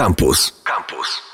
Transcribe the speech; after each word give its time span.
Campus. 0.00 0.52
Campus. 0.64 1.29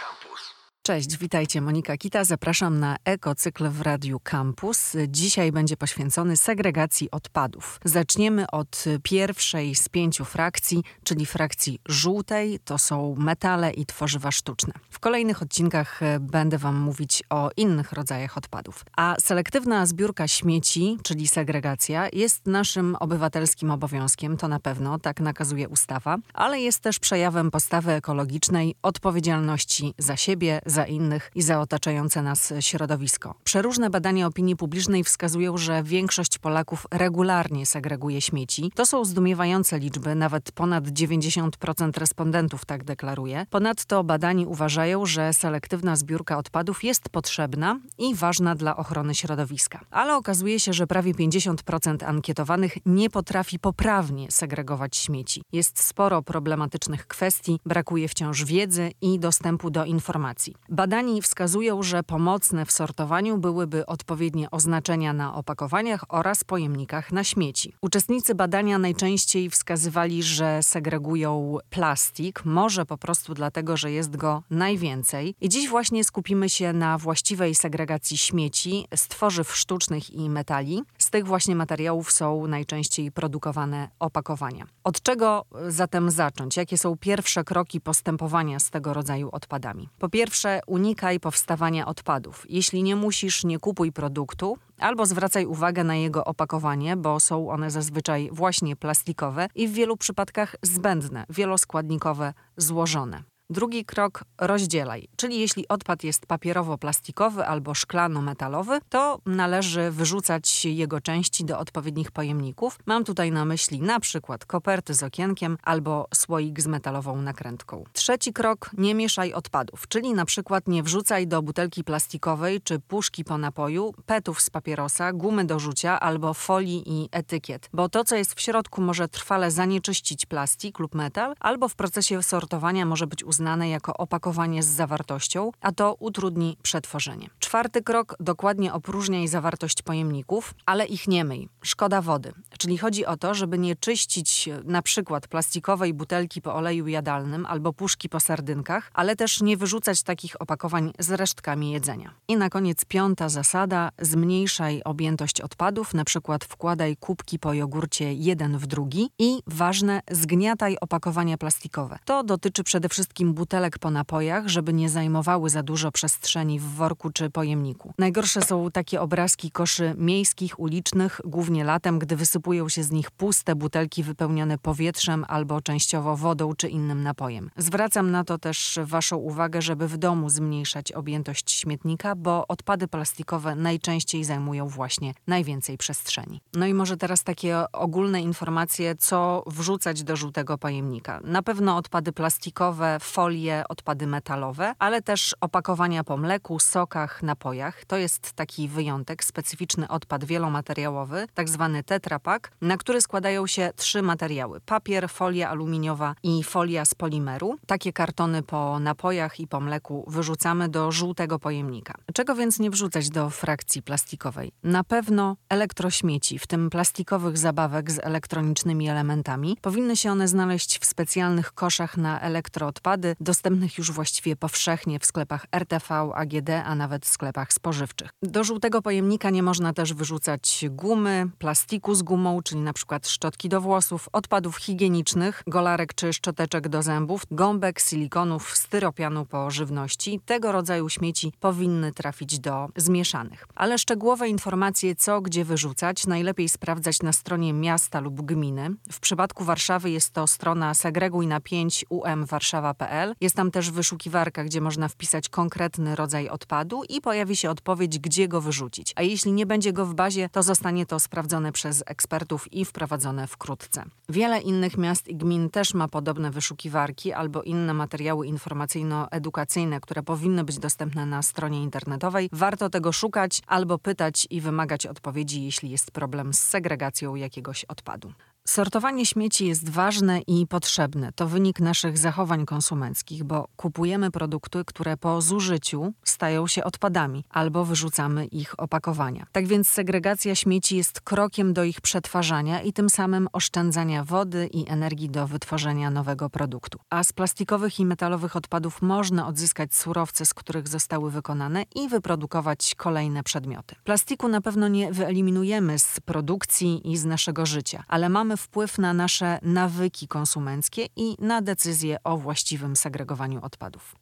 Cześć, 0.87 1.19
witajcie. 1.19 1.61
Monika 1.61 1.97
Kita. 1.97 2.25
Zapraszam 2.25 2.81
na 2.81 2.97
ekocykl 3.05 3.69
w 3.69 3.81
Radiu 3.81 4.21
Campus. 4.21 4.93
Dzisiaj 5.09 5.53
będzie 5.53 5.77
poświęcony 5.77 6.37
segregacji 6.37 7.11
odpadów. 7.11 7.81
Zaczniemy 7.85 8.51
od 8.51 8.85
pierwszej 9.03 9.75
z 9.75 9.89
pięciu 9.89 10.25
frakcji, 10.25 10.83
czyli 11.05 11.27
frakcji 11.27 11.81
żółtej. 11.89 12.59
To 12.65 12.79
są 12.79 13.15
metale 13.19 13.71
i 13.71 13.87
tworzywa 13.87 14.31
sztuczne. 14.31 14.73
W 14.91 14.99
kolejnych 14.99 15.43
odcinkach 15.43 16.03
e, 16.03 16.21
będę 16.21 16.59
Wam 16.59 16.77
mówić 16.77 17.23
o 17.31 17.51
innych 17.57 17.93
rodzajach 17.93 18.39
odpadów. 18.39 18.85
A 18.97 19.17
selektywna 19.21 19.87
zbiórka 19.87 20.29
śmieci, 20.29 20.99
czyli 21.03 21.29
segregacja, 21.29 22.09
jest 22.13 22.47
naszym 22.47 22.97
obywatelskim 23.01 23.71
obowiązkiem, 23.71 24.37
to 24.37 24.49
na 24.49 24.61
pewno, 24.61 24.99
tak 24.99 25.21
nakazuje 25.21 25.69
ustawa, 25.69 26.17
ale 26.35 26.61
jest 26.61 26.81
też 26.81 26.99
przejawem 26.99 27.51
postawy 27.51 27.93
ekologicznej, 27.93 28.75
odpowiedzialności 28.83 29.95
za 29.99 30.17
siebie, 30.17 30.61
za 30.67 30.76
innych 30.85 31.31
i 31.35 31.43
za 31.43 31.61
otaczające 31.61 32.23
nas 32.23 32.53
środowisko. 32.61 33.35
Przeróżne 33.45 33.91
badania 33.91 34.27
opinii 34.27 34.57
publicznej 34.57 35.05
wskazują, 35.05 35.57
że 35.57 35.83
większość 35.83 36.39
Polaków 36.39 36.87
regularnie 36.91 37.67
segreguje 37.67 38.21
śmieci. 38.21 38.73
To 38.75 38.87
są 38.87 39.05
zdumiewające 39.05 39.79
liczby, 39.79 40.15
nawet 40.15 40.53
ponad 40.53 40.85
90% 40.85 41.99
respondentów 41.99 42.65
tak 42.65 42.85
deklaruje. 42.85 43.47
Ponadto 43.51 44.05
badani 44.05 44.47
uważają, 44.47 45.07
że 45.07 45.33
selektywna 45.33 45.97
zbiórka 45.97 46.39
odpadów 46.39 46.85
jest 46.85 47.09
potrzebna 47.09 47.81
i 47.99 48.15
ważna 48.15 48.55
dla 48.55 48.77
ochrony 48.77 49.15
środowiska. 49.15 49.81
Ale 49.91 50.17
okazuje 50.17 50.61
się, 50.61 50.73
że 50.73 50.87
prawie 50.87 51.15
50% 51.15 52.05
ankietowanych 52.05 52.77
nie 52.87 53.11
potrafi 53.11 53.59
poprawnie 53.59 54.31
segregować 54.31 54.97
śmieci. 54.97 55.43
Jest 55.53 55.83
sporo 55.83 56.23
problematycznych 56.23 57.07
kwestii, 57.07 57.61
brakuje 57.67 58.09
wciąż 58.09 58.45
wiedzy 58.45 58.91
i 59.01 59.19
dostępu 59.19 59.71
do 59.71 59.85
informacji. 59.85 60.55
Badani 60.69 61.23
wskazują, 61.23 61.83
że 61.83 62.03
pomocne 62.03 62.67
w 62.67 62.73
sortowaniu 62.73 63.39
byłyby 63.39 63.87
odpowiednie 63.87 64.51
oznaczenia 64.51 65.13
na 65.13 65.35
opakowaniach 65.35 66.05
oraz 66.09 66.45
pojemnikach 66.45 67.13
na 67.13 67.25
śmieci. 67.25 67.75
Uczestnicy 67.81 68.35
badania 68.35 68.79
najczęściej 68.79 69.51
wskazywali, 69.51 70.23
że 70.23 70.63
segregują 70.63 71.59
plastik, 71.71 72.45
może 72.45 72.87
po 72.87 72.99
prostu 72.99 73.35
dlatego, 73.35 73.77
że 73.77 73.93
jest 73.93 74.17
go 74.17 74.43
najwięcej. 74.51 75.35
I 75.41 75.49
dziś 75.49 75.69
właśnie 75.69 76.05
skupimy 76.05 76.49
się 76.49 76.73
na 76.73 76.99
właściwej 76.99 77.55
segregacji 77.55 78.19
śmieci 78.19 78.87
z 78.95 79.09
tworzyw 79.09 79.57
sztucznych 79.57 80.11
i 80.11 80.31
metali. 80.31 80.83
Z 81.07 81.11
tych 81.11 81.27
właśnie 81.27 81.57
materiałów 81.57 82.13
są 82.13 82.47
najczęściej 82.47 83.13
produkowane 83.13 83.89
opakowania. 83.99 84.67
Od 84.85 85.03
czego 85.03 85.45
zatem 85.69 86.11
zacząć? 86.11 86.57
Jakie 86.57 86.79
są 86.79 86.97
pierwsze 86.97 87.45
kroki 87.45 87.81
postępowania 87.81 88.59
z 88.59 88.71
tego 88.71 88.95
rodzaju 88.95 89.29
odpadami? 89.33 89.89
Po 89.99 90.09
pierwsze, 90.09 90.61
unikaj 90.67 91.21
powstawania 91.21 91.87
odpadów. 91.87 92.47
Jeśli 92.49 92.83
nie 92.83 92.97
musisz, 92.97 93.45
nie 93.45 93.59
kupuj 93.59 93.93
produktu, 93.93 94.59
albo 94.79 95.07
zwracaj 95.07 95.47
uwagę 95.47 95.85
na 95.85 95.97
jego 95.97 96.25
opakowanie, 96.25 96.97
bo 96.97 97.21
są 97.21 97.51
one 97.51 97.71
zazwyczaj 97.71 98.29
właśnie 98.33 98.77
plastikowe 98.77 99.49
i 99.55 99.69
w 99.69 99.73
wielu 99.73 99.97
przypadkach 99.97 100.57
zbędne, 100.63 101.25
wieloskładnikowe, 101.29 102.35
złożone. 102.57 103.23
Drugi 103.51 103.85
krok 103.85 104.25
rozdzielaj, 104.41 105.09
czyli 105.17 105.41
jeśli 105.41 105.69
odpad 105.69 106.05
jest 106.05 106.27
papierowo-plastikowy 106.27 107.43
albo 107.43 107.75
szklano-metalowy, 107.75 108.79
to 108.89 109.19
należy 109.27 109.91
wyrzucać 109.91 110.65
jego 110.65 111.01
części 111.01 111.45
do 111.45 111.59
odpowiednich 111.59 112.11
pojemników. 112.11 112.79
Mam 112.87 113.05
tutaj 113.05 113.33
na 113.33 113.45
myśli 113.45 113.81
na 113.81 114.01
przykład 114.01 114.45
koperty 114.45 114.95
z 114.95 115.03
okienkiem 115.03 115.59
albo 115.63 116.07
słoik 116.15 116.61
z 116.61 116.67
metalową 116.67 117.23
nakrętką. 117.23 117.85
Trzeci 117.93 118.33
krok 118.33 118.71
nie 118.79 118.95
mieszaj 118.95 119.33
odpadów, 119.33 119.89
czyli 119.89 120.15
na 120.15 120.25
przykład 120.25 120.69
nie 120.69 120.83
wrzucaj 120.83 121.27
do 121.27 121.43
butelki 121.43 121.85
plastikowej 121.85 122.61
czy 122.61 122.79
puszki 122.79 123.25
po 123.25 123.39
napoju 123.39 123.95
petów 124.07 124.41
z 124.41 124.51
papierosa, 124.51 125.13
gumy 125.13 125.45
do 125.45 125.59
rzucia 125.59 126.01
albo 126.01 126.35
folii 126.35 126.83
i 126.87 127.09
etykiet, 127.13 127.69
bo 127.73 127.89
to 127.89 128.05
co 128.05 128.17
jest 128.17 128.35
w 128.35 128.41
środku 128.41 128.81
może 128.81 129.09
trwale 129.09 129.51
zanieczyścić 129.51 130.27
plastik 130.27 130.79
lub 130.79 130.95
metal, 130.95 131.35
albo 131.41 131.69
w 131.69 131.75
procesie 131.75 132.23
sortowania 132.23 132.87
może 132.87 133.07
być 133.07 133.25
uznane 133.37 133.69
jako 133.69 133.97
opakowanie 133.97 134.63
z 134.63 134.67
zawartością, 134.67 135.51
a 135.61 135.73
to 135.73 135.97
utrudni 135.99 136.57
przetworzenie. 136.63 137.29
Czwarty 137.39 137.83
krok 137.83 138.17
dokładnie 138.21 138.73
opróżniaj 138.73 139.29
zawartość 139.29 139.83
pojemników, 139.83 140.55
ale 140.67 140.87
ich 140.87 141.09
nie 141.09 141.25
myj. 141.25 141.49
Szkoda 141.63 142.03
wody. 142.03 142.33
Czyli 142.59 142.79
chodzi 142.79 143.07
o 143.07 143.17
to, 143.17 143.35
żeby 143.35 143.59
nie 143.59 143.77
czyścić 143.77 144.49
na 144.65 144.83
przykład 144.83 145.29
plastikowej 145.29 145.95
butelki 145.95 146.43
po 146.43 146.55
oleju 146.55 146.87
jadalnym 146.89 147.47
albo 147.47 147.73
puszki 147.73 148.09
po 148.09 148.21
sardynkach, 148.21 148.91
ale 148.95 149.17
też 149.17 149.41
nie 149.41 149.57
wyrzucać 149.57 150.03
takich 150.03 150.41
opakowań 150.41 150.93
z 150.99 151.11
resztkami 151.11 151.71
jedzenia. 151.71 152.15
I 152.29 152.37
na 152.37 152.49
koniec 152.51 152.85
piąta 152.85 153.29
zasada: 153.29 153.91
zmniejszaj 154.01 154.83
objętość 154.85 155.41
odpadów, 155.41 155.95
na 155.95 156.05
przykład 156.05 156.45
wkładaj 156.45 156.97
kubki 156.97 157.39
po 157.39 157.55
jogurcie 157.55 158.15
jeden 158.15 158.59
w 158.59 158.67
drugi 158.67 159.11
i 159.19 159.43
ważne, 159.47 160.01
zgniataj 160.11 160.77
opakowania 160.81 161.39
plastikowe. 161.39 161.99
To 162.05 162.25
dotyczy 162.25 162.65
przede 162.65 162.89
wszystkim 162.89 163.26
butelek 163.35 163.79
po 163.79 163.91
napojach, 163.91 164.49
żeby 164.49 164.73
nie 164.73 164.89
zajmowały 164.89 165.51
za 165.51 165.63
dużo 165.63 165.93
przestrzeni 165.93 166.61
w 166.61 166.65
worku 166.65 167.11
czy 167.11 167.31
pojemniku. 167.31 167.95
Najgorsze 167.99 168.43
są 168.43 168.71
takie 168.71 169.01
obrazki 169.01 169.51
koszy 169.51 169.95
miejskich, 169.99 170.61
ulicznych, 170.61 171.21
głównie 171.25 171.65
latem, 171.65 171.99
gdy 171.99 172.17
wysypują 172.17 172.69
się 172.69 172.83
z 172.83 172.91
nich 172.91 173.11
puste 173.11 173.55
butelki 173.55 174.03
wypełnione 174.03 174.59
powietrzem 174.59 175.25
albo 175.29 175.61
częściowo 175.61 176.17
wodą 176.17 176.55
czy 176.55 176.69
innym 176.69 177.03
napojem. 177.03 177.51
Zwracam 177.57 178.11
na 178.11 178.25
to 178.25 178.39
też 178.39 178.79
Waszą 178.85 179.17
uwagę, 179.17 179.63
żeby 179.63 179.89
w 179.89 179.97
domu 179.97 180.31
zmniejszać 180.31 180.93
objętość 180.93 181.51
śmietnika, 181.51 182.15
bo 182.15 182.47
odpady 182.49 182.89
plastikowe 182.89 183.55
najczęściej 183.55 184.25
zajmują 184.25 184.69
właśnie 184.69 185.15
najwięcej 185.27 185.79
przestrzeni. 185.79 186.41
No 186.55 186.67
i 186.67 186.75
może 186.75 186.97
teraz 186.97 187.25
takie 187.25 187.73
ogólne 187.73 188.23
informacje, 188.23 188.95
co 188.97 189.43
wrzucać 189.47 190.03
do 190.03 190.17
żółtego 190.17 190.59
pojemnika. 190.59 191.21
Na 191.25 191.43
pewno 191.43 191.77
odpady 191.77 192.13
plastikowe, 192.13 192.97
folie, 193.17 193.65
odpady 193.69 194.07
metalowe, 194.07 194.75
ale 194.79 195.03
też 195.03 195.35
opakowania 195.41 196.05
po 196.05 196.17
mleku, 196.17 196.59
sokach, 196.59 197.23
napojach. 197.23 197.85
To 197.85 197.97
jest 197.97 198.33
taki 198.33 198.69
wyjątek, 198.69 199.25
specyficzny 199.25 199.89
odpad 199.89 200.25
wielomateriałowy, 200.25 201.27
tak 201.35 201.49
zwany 201.49 201.85
tetrapak, 201.85 202.53
na 202.61 202.77
który 202.77 203.01
składają 203.01 203.47
się 203.47 203.71
trzy 203.77 204.03
materiały: 204.03 204.61
papier, 204.61 205.09
folia 205.09 205.51
aluminiowa 205.51 206.15
i 206.23 206.45
folia 206.45 206.85
z 206.85 206.95
polimeru. 206.95 207.57
Takie 207.67 207.93
kartony 207.93 208.43
po 208.43 208.79
napojach 208.79 209.41
i 209.41 209.47
po 209.47 209.61
mleku 209.61 210.05
wyrzucamy 210.09 210.69
do 210.69 210.93
żółtego 210.93 211.39
pojemnika. 211.39 211.95
Czego 212.15 212.35
więc 212.35 212.59
nie 212.59 212.71
wrzucać 212.71 213.11
do 213.11 213.31
frakcji 213.31 213.83
plastikowej? 213.83 214.53
Na 214.63 214.85
pewno 214.85 215.37
elektrośmieci, 215.49 216.39
w 216.39 216.47
tym 216.47 216.71
plastikowych 216.71 217.39
zabawek 217.39 217.91
z 217.91 217.99
elektronicznymi 217.99 218.89
elementami. 218.89 219.57
Powinny 219.63 219.97
się 219.97 220.11
one 220.11 220.29
znaleźć 220.29 220.79
w 220.79 220.85
specjalnych 220.85 221.53
koszach 221.53 221.97
na 221.97 222.21
elektroodpady 222.21 223.06
dostępnych 223.21 223.79
już 223.79 223.93
właściwie 223.93 224.37
powszechnie 224.37 224.99
w 224.99 225.07
sklepach 225.07 225.47
RTV, 225.53 225.95
AGD, 226.15 226.51
a 226.65 226.75
nawet 226.75 227.07
w 227.07 227.09
sklepach 227.09 227.53
spożywczych. 227.53 228.11
Do 228.23 228.45
żółtego 228.45 228.83
pojemnika 228.83 229.31
nie 229.31 229.43
można 229.43 229.73
też 229.73 229.95
wyrzucać 229.95 230.65
gumy, 230.71 231.31
plastiku 231.39 231.95
z 231.95 232.03
gumą, 232.03 232.43
czyli 232.43 232.61
na 232.61 232.73
przykład 232.73 233.09
szczotki 233.09 233.49
do 233.49 233.61
włosów, 233.61 234.09
odpadów 234.13 234.57
higienicznych, 234.57 235.43
golarek 235.47 235.95
czy 235.95 236.13
szczoteczek 236.13 236.69
do 236.69 236.83
zębów, 236.83 237.23
gąbek, 237.31 237.81
silikonów, 237.81 238.57
styropianu 238.57 239.27
po 239.27 239.51
żywności. 239.51 240.21
Tego 240.27 240.53
rodzaju 240.53 240.89
śmieci 240.89 241.33
powinny 241.41 241.93
trafić 241.93 242.39
do 242.39 242.69
zmieszanych. 242.77 243.47
Ale 243.55 243.79
szczegółowe 243.79 244.29
informacje, 244.29 244.95
co 244.95 245.21
gdzie 245.21 245.45
wyrzucać, 245.45 246.07
najlepiej 246.07 246.49
sprawdzać 246.49 247.03
na 247.03 247.13
stronie 247.13 247.53
miasta 247.53 248.01
lub 248.01 248.23
gminy. 248.23 248.71
W 248.93 249.01
przypadku 249.01 249.45
Warszawy 249.45 249.91
jest 249.91 250.13
to 250.13 250.27
strona 250.27 250.73
segregujna5umwarszawa.pl 250.73 252.96
jest 253.21 253.37
tam 253.37 253.51
też 253.51 253.71
wyszukiwarka, 253.71 254.45
gdzie 254.45 254.61
można 254.61 254.89
wpisać 254.89 255.29
konkretny 255.29 255.97
rodzaj 255.97 256.29
odpadu 256.29 256.83
i 256.89 257.01
pojawi 257.01 257.37
się 257.37 257.51
odpowiedź, 257.51 257.99
gdzie 257.99 258.29
go 258.29 258.41
wyrzucić. 258.41 258.93
A 258.97 259.03
jeśli 259.03 259.33
nie 259.33 259.47
będzie 259.47 259.73
go 259.73 259.87
w 259.87 259.95
bazie, 259.95 260.29
to 260.29 260.43
zostanie 260.43 260.87
to 260.87 261.01
sprawdzone 261.01 261.53
przez 261.53 261.83
ekspertów 261.87 262.53
i 262.53 262.65
wprowadzone 262.65 263.27
wkrótce. 263.27 263.85
Wiele 264.09 264.41
innych 264.41 264.79
miast 264.79 265.09
i 265.09 265.17
gmin 265.17 265.51
też 265.51 265.75
ma 265.75 265.89
podobne 265.89 266.31
wyszukiwarki 266.31 267.13
albo 267.13 267.43
inne 267.43 267.75
materiały 267.75 268.27
informacyjno-edukacyjne, 268.27 269.81
które 269.81 270.03
powinny 270.03 270.45
być 270.45 270.59
dostępne 270.59 271.07
na 271.07 271.23
stronie 271.23 271.63
internetowej. 271.63 272.29
Warto 272.33 272.71
tego 272.71 272.93
szukać 272.93 273.43
albo 273.47 273.79
pytać 273.79 274.27
i 274.31 274.41
wymagać 274.41 274.87
odpowiedzi, 274.87 275.45
jeśli 275.45 275.71
jest 275.71 275.91
problem 275.91 276.35
z 276.35 276.39
segregacją 276.39 277.15
jakiegoś 277.15 277.65
odpadu. 277.65 278.13
Sortowanie 278.47 279.07
śmieci 279.07 279.47
jest 279.47 279.69
ważne 279.69 280.21
i 280.21 280.47
potrzebne. 280.47 281.13
To 281.13 281.27
wynik 281.27 281.61
naszych 281.61 281.99
zachowań 281.99 282.47
konsumenckich, 282.47 283.25
bo 283.25 283.49
kupujemy 283.57 284.11
produkty, 284.11 284.65
które 284.67 284.97
po 284.97 285.23
zużyciu 285.23 285.93
stają 286.05 286.47
się 286.47 286.65
odpadami 286.65 287.25
albo 287.31 287.65
wyrzucamy 287.65 288.27
ich 288.27 288.61
opakowania. 288.61 289.27
Tak 289.33 289.47
więc 289.47 289.69
segregacja 289.69 290.35
śmieci 290.35 290.77
jest 290.77 291.01
krokiem 291.01 291.53
do 291.53 291.65
ich 291.65 291.81
przetwarzania 291.81 292.63
i 292.63 292.73
tym 292.73 292.91
samym 292.91 293.29
oszczędzania 293.33 294.05
wody 294.05 294.49
i 294.53 294.69
energii 294.69 295.11
do 295.11 295.27
wytworzenia 295.27 295.91
nowego 295.91 296.31
produktu. 296.31 296.79
A 296.91 297.05
z 297.05 297.13
plastikowych 297.13 297.81
i 297.81 297.87
metalowych 297.87 298.37
odpadów 298.37 298.83
można 298.83 299.27
odzyskać 299.27 299.75
surowce, 299.75 300.27
z 300.27 300.35
których 300.35 300.69
zostały 300.69 301.11
wykonane 301.11 301.65
i 301.75 301.89
wyprodukować 301.89 302.75
kolejne 302.77 303.23
przedmioty. 303.23 303.75
Plastiku 303.85 304.29
na 304.29 304.41
pewno 304.41 304.69
nie 304.69 304.93
wyeliminujemy 304.93 305.79
z 305.79 306.01
produkcji 306.01 306.93
i 306.93 306.97
z 306.97 307.05
naszego 307.05 307.47
życia, 307.47 307.85
ale 307.89 308.09
mamy 308.37 308.43
wpływ 308.43 308.79
na 308.79 308.93
nasze 308.93 309.39
nawyki 309.43 310.09
konsumenckie 310.09 310.87
i 310.97 311.17
na 311.19 311.43
decyzje 311.43 311.97
o 312.05 312.17
właściwym 312.17 312.77
segregowaniu 312.77 313.41
odpadów. 313.43 313.95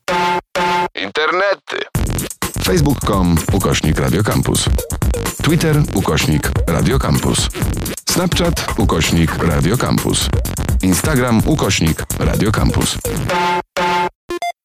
Internety. 0.94 1.76
Facebook.com 2.64 3.36
ukośnik 3.52 3.98
Radiocampus. 3.98 4.64
Twitter 5.42 5.76
ukośnik 5.94 6.50
Radiocampus. 6.66 7.48
Snapchat 8.10 8.66
ukośnik 8.78 9.36
Radiocampus. 9.38 10.28
Instagram 10.82 11.42
ukośnik 11.46 12.04
Radiocampus. 12.18 12.98